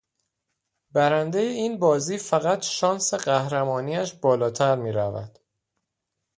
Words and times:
برنده 0.91 1.39
این 1.39 1.79
بازی 1.79 2.17
فقط 2.17 2.61
شانس 2.61 3.13
قهرمانی 3.13 3.95
اش 3.97 4.13
بالاتر 4.13 4.75
می 4.75 4.91
رود. 4.91 5.39